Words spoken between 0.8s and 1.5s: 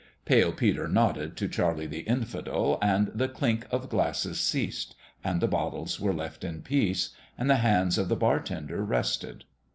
nodded to